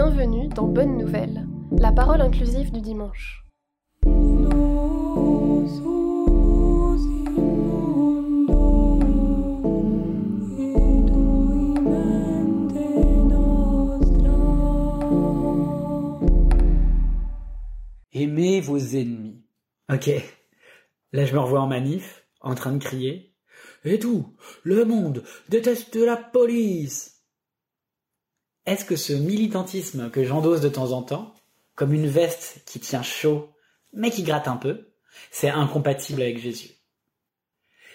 Bienvenue 0.00 0.46
dans 0.46 0.68
Bonne 0.68 0.96
Nouvelle, 0.96 1.44
la 1.76 1.90
parole 1.90 2.20
inclusive 2.20 2.70
du 2.70 2.80
dimanche. 2.80 3.44
Aimez 18.12 18.60
vos 18.60 18.78
ennemis. 18.78 19.42
Ok. 19.92 20.10
Là, 21.10 21.24
je 21.24 21.34
me 21.34 21.40
revois 21.40 21.60
en 21.60 21.66
manif, 21.66 22.24
en 22.40 22.54
train 22.54 22.70
de 22.70 22.78
crier. 22.78 23.34
Et 23.84 23.98
tout, 23.98 24.36
le 24.62 24.84
monde 24.84 25.24
déteste 25.48 25.96
la 25.96 26.16
police. 26.16 27.17
Est-ce 28.68 28.84
que 28.84 28.96
ce 28.96 29.14
militantisme 29.14 30.10
que 30.10 30.24
j'endosse 30.24 30.60
de 30.60 30.68
temps 30.68 30.92
en 30.92 31.02
temps, 31.02 31.34
comme 31.74 31.94
une 31.94 32.06
veste 32.06 32.60
qui 32.66 32.78
tient 32.78 33.02
chaud, 33.02 33.54
mais 33.94 34.10
qui 34.10 34.22
gratte 34.22 34.46
un 34.46 34.58
peu, 34.58 34.92
c'est 35.30 35.48
incompatible 35.48 36.20
avec 36.20 36.38
Jésus? 36.38 36.72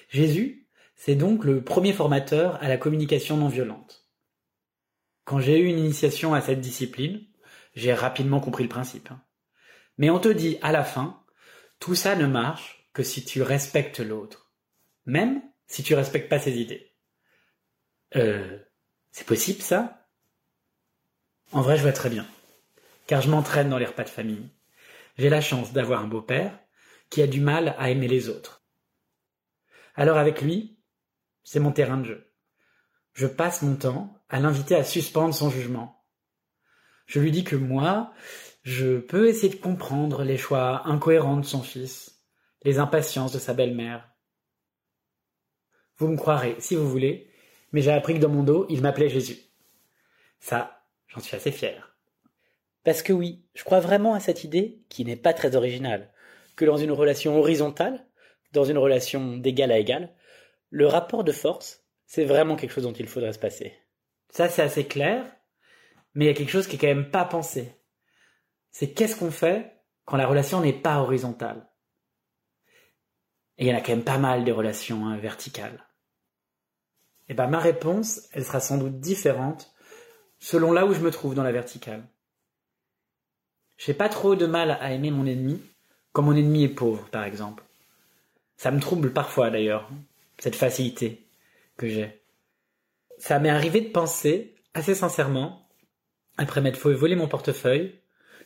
Jésus, 0.10 0.68
c'est 0.96 1.14
donc 1.14 1.46
le 1.46 1.64
premier 1.64 1.94
formateur 1.94 2.56
à 2.60 2.68
la 2.68 2.78
communication 2.78 3.38
non 3.38 3.50
violente. 3.50 4.10
Quand 5.26 5.40
j'ai 5.40 5.60
eu 5.60 5.68
une 5.68 5.78
initiation 5.78 6.34
à 6.34 6.42
cette 6.42 6.60
discipline, 6.60 7.24
j'ai 7.76 7.94
rapidement 7.94 8.40
compris 8.40 8.64
le 8.64 8.70
principe. 8.70 9.10
Mais 10.00 10.10
on 10.10 10.18
te 10.18 10.28
dit 10.28 10.58
à 10.64 10.72
la 10.72 10.84
fin, 10.84 11.24
tout 11.78 11.94
ça 11.94 12.16
ne 12.16 12.26
marche 12.26 12.90
que 12.94 13.04
si 13.04 13.24
tu 13.24 13.44
respectes 13.44 14.00
l'autre, 14.00 14.52
même 15.06 15.44
si 15.68 15.84
tu 15.84 15.94
respectes 15.94 16.30
pas 16.30 16.40
ses 16.40 16.60
idées. 16.60 16.96
Euh, 18.16 18.58
c'est 19.12 19.28
possible 19.28 19.62
ça? 19.62 20.03
En 21.54 21.62
vrai, 21.62 21.78
je 21.78 21.84
vois 21.84 21.94
très 21.94 22.10
bien, 22.10 22.26
car 23.06 23.22
je 23.22 23.30
m'entraîne 23.30 23.70
dans 23.70 23.78
les 23.78 23.86
repas 23.86 24.04
de 24.04 24.10
famille. 24.10 24.50
J'ai 25.20 25.30
la 25.30 25.40
chance 25.40 25.72
d'avoir 25.72 26.02
un 26.02 26.08
beau-père 26.08 26.58
qui 27.12 27.22
a 27.22 27.28
du 27.28 27.42
mal 27.42 27.76
à 27.78 27.92
aimer 27.92 28.08
les 28.08 28.28
autres. 28.28 28.66
Alors 29.94 30.18
avec 30.18 30.42
lui, 30.42 30.80
c'est 31.44 31.60
mon 31.60 31.72
terrain 31.72 31.98
de 31.98 32.06
jeu. 32.06 32.34
Je 33.14 33.28
passe 33.28 33.62
mon 33.62 33.76
temps 33.76 34.20
à 34.30 34.40
l'inviter 34.40 34.76
à 34.76 34.84
suspendre 34.84 35.36
son 35.36 35.52
jugement. 35.52 36.04
Je 37.06 37.20
lui 37.20 37.30
dis 37.30 37.44
que 37.44 37.56
moi, 37.56 38.12
je 38.64 38.98
peux 38.98 39.28
essayer 39.28 39.54
de 39.54 39.62
comprendre 39.62 40.24
les 40.24 40.38
choix 40.38 40.88
incohérents 40.88 41.38
de 41.38 41.46
son 41.46 41.62
fils, 41.62 42.24
les 42.64 42.80
impatiences 42.80 43.32
de 43.32 43.38
sa 43.38 43.54
belle-mère. 43.54 44.10
Vous 45.98 46.08
me 46.08 46.18
croirez 46.18 46.56
si 46.58 46.76
vous 46.76 46.90
voulez, 46.90 47.30
mais 47.72 47.82
j'ai 47.82 47.92
appris 47.92 48.16
que 48.16 48.20
dans 48.20 48.30
mon 48.30 48.42
dos, 48.42 48.66
il 48.70 48.82
m'appelait 48.82 49.10
Jésus. 49.10 49.38
Ça, 50.40 50.83
j'en 51.14 51.22
suis 51.22 51.36
assez 51.36 51.52
fier. 51.52 51.96
Parce 52.84 53.02
que 53.02 53.14
oui, 53.14 53.46
je 53.54 53.64
crois 53.64 53.80
vraiment 53.80 54.14
à 54.14 54.20
cette 54.20 54.44
idée, 54.44 54.84
qui 54.90 55.06
n'est 55.06 55.16
pas 55.16 55.34
très 55.34 55.56
originale, 55.56 56.12
que 56.56 56.66
dans 56.66 56.78
une 56.78 56.92
relation 56.92 57.38
horizontale, 57.40 58.06
dans 58.52 58.66
une 58.66 58.78
relation 58.78 59.38
d'égal 59.38 59.72
à 59.72 59.78
égal, 59.78 60.14
le 60.70 60.88
rapport 60.88 61.24
de 61.24 61.32
force, 61.32 61.84
c'est 62.06 62.26
vraiment 62.26 62.56
quelque 62.56 62.74
chose 62.74 62.84
dont 62.84 62.94
il 62.94 63.08
faudrait 63.08 63.34
se 63.34 63.40
passer. 63.40 63.74
Ça, 64.30 64.50
c'est 64.50 64.62
assez 64.62 64.86
clair, 64.86 65.26
mais 66.14 66.26
il 66.26 66.28
y 66.28 66.32
a 66.32 66.34
quelque 66.34 66.52
chose 66.52 66.68
qui 66.68 66.76
est 66.76 66.80
quand 66.80 66.88
même 66.88 67.10
pas 67.10 67.26
pensé 67.26 67.80
c'est 68.74 68.92
qu'est-ce 68.92 69.16
qu'on 69.16 69.32
fait 69.32 69.80
quand 70.04 70.18
la 70.18 70.28
relation 70.28 70.60
n'est 70.60 70.74
pas 70.74 71.00
horizontale? 71.00 71.70
Et 73.58 73.66
il 73.66 73.70
y 73.70 73.74
en 73.74 73.78
a 73.78 73.82
quand 73.82 73.94
même 73.94 74.04
pas 74.04 74.18
mal 74.18 74.44
des 74.44 74.52
relations 74.52 75.06
hein, 75.06 75.18
verticales. 75.18 75.88
Et 77.28 77.32
eh 77.32 77.34
ben 77.36 77.48
ma 77.48 77.60
réponse, 77.60 78.28
elle 78.34 78.44
sera 78.44 78.60
sans 78.60 78.78
doute 78.78 79.00
différente 79.00 79.73
selon 80.44 80.74
là 80.74 80.86
où 80.86 80.94
je 80.94 81.00
me 81.00 81.10
trouve 81.10 81.36
dans 81.36 81.44
la 81.44 81.54
verticale. 81.54 82.04
J'ai 83.78 83.94
pas 83.94 84.10
trop 84.10 84.36
de 84.36 84.46
mal 84.46 84.72
à 84.72 84.92
aimer 84.92 85.10
mon 85.10 85.26
ennemi 85.26 85.62
quand 86.12 86.22
mon 86.22 86.36
ennemi 86.36 86.66
est 86.66 86.76
pauvre, 86.76 87.08
par 87.10 87.24
exemple. 87.24 87.64
Ça 88.58 88.70
me 88.70 88.82
trouble 88.82 89.14
parfois 89.14 89.50
d'ailleurs, 89.50 89.90
cette 90.38 90.58
facilité 90.58 91.26
que 91.78 91.88
j'ai. 91.88 92.22
Ça 93.18 93.40
m'est 93.40 93.50
arrivé 93.50 93.80
de 93.80 93.90
penser, 93.90 94.54
assez 94.74 94.96
sincèrement, 94.96 95.66
après 96.36 96.60
m'être 96.60 96.78
fait 96.78 96.94
voler 96.94 97.16
mon 97.16 97.30
portefeuille, 97.30 97.96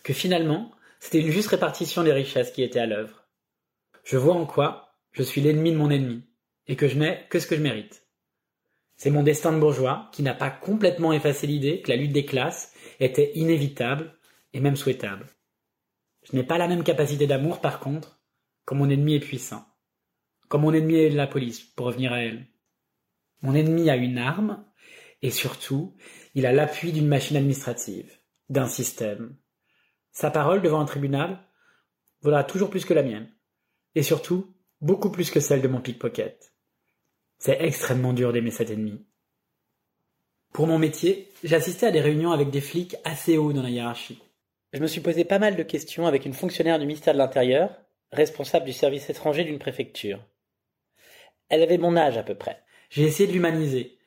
que 0.03 0.13
finalement, 0.13 0.71
c'était 0.99 1.19
une 1.19 1.31
juste 1.31 1.49
répartition 1.49 2.03
des 2.03 2.13
richesses 2.13 2.51
qui 2.51 2.61
était 2.61 2.79
à 2.79 2.85
l'œuvre. 2.85 3.23
Je 4.03 4.17
vois 4.17 4.35
en 4.35 4.45
quoi 4.45 4.93
je 5.13 5.23
suis 5.23 5.41
l'ennemi 5.41 5.71
de 5.71 5.77
mon 5.77 5.89
ennemi, 5.89 6.21
et 6.67 6.75
que 6.75 6.87
je 6.87 6.99
n'ai 6.99 7.25
que 7.31 7.39
ce 7.39 7.47
que 7.47 7.55
je 7.55 7.63
mérite. 7.63 8.06
C'est 8.97 9.11
mon 9.11 9.23
destin 9.23 9.53
de 9.53 9.59
bourgeois 9.59 10.09
qui 10.11 10.23
n'a 10.23 10.33
pas 10.33 10.49
complètement 10.49 11.13
effacé 11.13 11.47
l'idée 11.47 11.81
que 11.81 11.89
la 11.89 11.97
lutte 11.97 12.11
des 12.11 12.25
classes 12.25 12.73
était 12.99 13.31
inévitable 13.35 14.17
et 14.53 14.59
même 14.59 14.75
souhaitable. 14.75 15.27
Je 16.23 16.35
n'ai 16.35 16.43
pas 16.43 16.57
la 16.57 16.67
même 16.67 16.83
capacité 16.83 17.27
d'amour, 17.27 17.61
par 17.61 17.79
contre, 17.79 18.19
quand 18.65 18.75
mon 18.75 18.89
ennemi 18.89 19.15
est 19.15 19.21
puissant. 19.21 19.65
Quand 20.49 20.59
mon 20.59 20.73
ennemi 20.73 20.95
est 20.95 21.09
la 21.09 21.27
police, 21.27 21.61
pour 21.61 21.85
revenir 21.85 22.11
à 22.11 22.21
elle. 22.21 22.47
Mon 23.41 23.53
ennemi 23.53 23.89
a 23.89 23.95
une 23.95 24.17
arme, 24.17 24.65
et 25.21 25.31
surtout, 25.31 25.95
il 26.33 26.45
a 26.45 26.51
l'appui 26.51 26.91
d'une 26.91 27.07
machine 27.07 27.37
administrative, 27.37 28.11
d'un 28.49 28.67
système, 28.67 29.37
sa 30.17 30.31
parole 30.31 30.63
devant 30.63 30.79
un 30.79 30.85
tribunal 30.85 31.37
vaudra 32.21 32.43
toujours 32.43 32.71
plus 32.71 32.85
que 32.85 32.95
la 32.95 33.03
mienne. 33.03 33.31
Et 33.93 34.01
surtout, 34.01 34.51
beaucoup 34.81 35.11
plus 35.11 35.29
que 35.29 35.39
celle 35.39 35.61
de 35.61 35.67
mon 35.67 35.79
pickpocket. 35.79 36.55
C'est 37.39 37.61
extrêmement 37.61 38.13
dur 38.13 38.33
d'aimer 38.33 38.51
cet 38.51 38.71
ennemi. 38.71 39.05
Pour 40.53 40.67
mon 40.67 40.79
métier, 40.79 41.31
j'assistais 41.43 41.87
à 41.87 41.91
des 41.91 42.01
réunions 42.01 42.31
avec 42.31 42.49
des 42.49 42.61
flics 42.61 42.95
assez 43.03 43.37
hauts 43.37 43.53
dans 43.53 43.61
la 43.61 43.69
hiérarchie. 43.69 44.21
Je 44.73 44.79
me 44.79 44.87
suis 44.87 45.01
posé 45.01 45.23
pas 45.23 45.39
mal 45.39 45.55
de 45.55 45.63
questions 45.63 46.07
avec 46.07 46.25
une 46.25 46.33
fonctionnaire 46.33 46.79
du 46.79 46.85
ministère 46.85 47.13
de 47.13 47.19
l'Intérieur, 47.19 47.69
responsable 48.11 48.65
du 48.65 48.73
service 48.73 49.09
étranger 49.09 49.43
d'une 49.43 49.59
préfecture. 49.59 50.19
Elle 51.49 51.61
avait 51.61 51.77
mon 51.77 51.95
âge 51.95 52.17
à 52.17 52.23
peu 52.23 52.35
près. 52.35 52.63
J'ai 52.89 53.03
essayé 53.03 53.27
de 53.27 53.33
l'humaniser. 53.33 53.97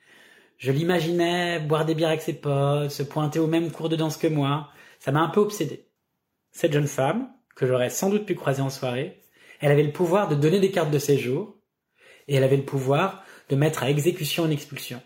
Je 0.59 0.73
l'imaginais 0.73 1.61
boire 1.61 1.87
des 1.87 1.95
bières 1.95 2.11
avec 2.11 2.21
ses 2.21 2.35
potes, 2.35 2.91
se 2.91 3.03
pointer 3.03 3.39
au 3.39 3.47
même 3.47 3.71
cours 3.71 3.89
de 3.89 3.97
danse 3.97 4.17
que 4.17 4.27
moi. 4.27 4.71
Ça 4.99 5.13
m'a 5.13 5.21
un 5.21 5.29
peu 5.29 5.41
obsédé. 5.41 5.87
Cette 6.51 6.73
jeune 6.73 6.87
femme, 6.87 7.33
que 7.55 7.67
j'aurais 7.67 7.91
sans 7.91 8.11
doute 8.11 8.27
pu 8.27 8.35
croiser 8.35 8.61
en 8.61 8.71
soirée, 8.71 9.23
elle 9.61 9.71
avait 9.71 9.83
le 9.83 9.93
pouvoir 9.93 10.29
de 10.29 10.35
donner 10.35 10.61
des 10.61 10.71
cartes 10.71 10.91
de 10.91 10.99
séjour, 10.99 11.60
et 12.31 12.37
elle 12.37 12.45
avait 12.45 12.57
le 12.57 12.65
pouvoir 12.65 13.25
de 13.49 13.57
mettre 13.57 13.83
à 13.83 13.91
exécution 13.91 14.47
une 14.47 14.53
expulsion. 14.53 15.03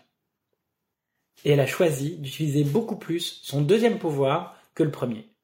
Et 1.43 1.51
elle 1.51 1.59
a 1.59 1.65
choisi 1.65 2.17
d'utiliser 2.17 2.63
beaucoup 2.63 2.97
plus 2.97 3.41
son 3.41 3.61
deuxième 3.61 3.97
pouvoir 3.97 4.61
que 4.75 4.83
le 4.83 4.91
premier. 4.91 5.35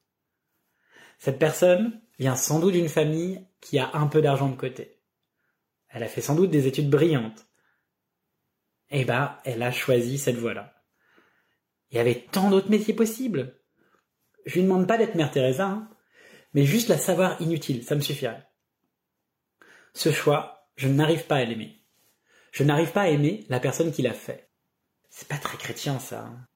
Cette 1.17 1.39
personne 1.39 1.99
vient 2.19 2.35
sans 2.35 2.59
doute 2.59 2.73
d'une 2.73 2.87
famille 2.87 3.43
qui 3.61 3.79
a 3.79 3.89
un 3.95 4.05
peu 4.05 4.21
d'argent 4.21 4.47
de 4.47 4.55
côté. 4.55 4.99
Elle 5.89 6.03
a 6.03 6.07
fait 6.07 6.21
sans 6.21 6.35
doute 6.35 6.51
des 6.51 6.67
études 6.67 6.89
brillantes. 6.89 7.47
Eh 8.91 9.03
ben, 9.03 9.35
elle 9.43 9.63
a 9.63 9.71
choisi 9.71 10.19
cette 10.19 10.37
voie-là. 10.37 10.83
Il 11.89 11.97
y 11.97 11.99
avait 11.99 12.27
tant 12.31 12.51
d'autres 12.51 12.69
métiers 12.69 12.93
possibles. 12.93 13.59
Je 14.45 14.53
lui 14.53 14.63
demande 14.63 14.87
pas 14.87 14.99
d'être 14.99 15.15
Mère 15.15 15.31
Teresa, 15.31 15.65
hein, 15.65 15.89
mais 16.53 16.63
juste 16.63 16.89
la 16.89 16.97
savoir 16.99 17.41
inutile, 17.41 17.83
ça 17.83 17.95
me 17.95 18.01
suffirait. 18.01 18.47
Ce 19.93 20.11
choix, 20.11 20.60
je 20.81 20.87
n'arrive 20.87 21.27
pas 21.27 21.35
à 21.35 21.45
l'aimer. 21.45 21.77
Je 22.51 22.63
n'arrive 22.63 22.91
pas 22.91 23.03
à 23.03 23.09
aimer 23.09 23.45
la 23.49 23.59
personne 23.59 23.91
qui 23.91 24.01
l'a 24.01 24.15
fait. 24.15 24.49
C'est 25.11 25.27
pas 25.27 25.37
très 25.37 25.55
chrétien, 25.55 25.99
ça. 25.99 26.21
Hein. 26.21 26.47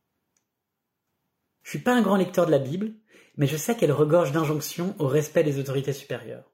Je 1.62 1.70
suis 1.70 1.80
pas 1.80 1.94
un 1.94 2.02
grand 2.02 2.16
lecteur 2.16 2.48
de 2.48 2.52
la 2.52 2.58
Bible, 2.58 2.94
mais 3.38 3.46
je 3.46 3.56
sais 3.56 3.76
qu'elle 3.76 3.92
regorge 3.92 4.32
d'injonctions 4.32 4.96
au 4.98 5.06
respect 5.06 5.44
des 5.44 5.60
autorités 5.60 5.94
supérieures. 5.94 6.52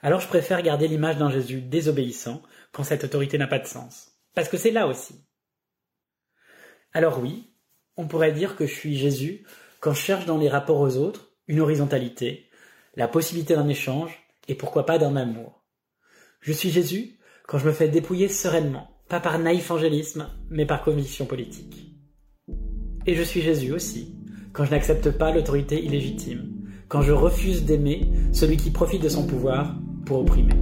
Alors 0.00 0.20
je 0.20 0.28
préfère 0.28 0.62
garder 0.62 0.88
l'image 0.88 1.18
d'un 1.18 1.30
Jésus 1.30 1.60
désobéissant 1.60 2.42
quand 2.72 2.82
cette 2.82 3.04
autorité 3.04 3.36
n'a 3.36 3.46
pas 3.46 3.58
de 3.58 3.66
sens. 3.66 4.12
Parce 4.34 4.48
que 4.48 4.56
c'est 4.56 4.70
là 4.70 4.86
aussi. 4.86 5.22
Alors 6.94 7.18
oui, 7.20 7.52
on 7.98 8.08
pourrait 8.08 8.32
dire 8.32 8.56
que 8.56 8.66
je 8.66 8.74
suis 8.74 8.96
Jésus 8.96 9.46
quand 9.80 9.92
je 9.92 10.00
cherche 10.00 10.24
dans 10.24 10.38
les 10.38 10.48
rapports 10.48 10.80
aux 10.80 10.96
autres 10.96 11.30
une 11.46 11.60
horizontalité, 11.60 12.48
la 12.94 13.06
possibilité 13.06 13.54
d'un 13.54 13.68
échange 13.68 14.18
et 14.48 14.54
pourquoi 14.54 14.86
pas 14.86 14.96
d'un 14.96 15.14
amour. 15.14 15.57
Je 16.40 16.52
suis 16.52 16.70
Jésus 16.70 17.18
quand 17.46 17.58
je 17.58 17.66
me 17.66 17.72
fais 17.72 17.88
dépouiller 17.88 18.28
sereinement, 18.28 18.88
pas 19.08 19.18
par 19.18 19.38
naïf 19.38 19.70
angélisme, 19.70 20.28
mais 20.50 20.66
par 20.66 20.82
conviction 20.84 21.26
politique. 21.26 21.94
Et 23.06 23.14
je 23.14 23.22
suis 23.22 23.40
Jésus 23.40 23.72
aussi 23.72 24.14
quand 24.52 24.64
je 24.64 24.70
n'accepte 24.70 25.10
pas 25.10 25.32
l'autorité 25.32 25.82
illégitime, 25.82 26.52
quand 26.88 27.02
je 27.02 27.12
refuse 27.12 27.64
d'aimer 27.64 28.08
celui 28.32 28.56
qui 28.56 28.70
profite 28.70 29.02
de 29.02 29.08
son 29.08 29.26
pouvoir 29.26 29.76
pour 30.06 30.20
opprimer. 30.20 30.54